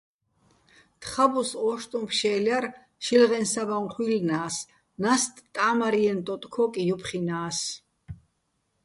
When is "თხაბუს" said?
1.01-1.49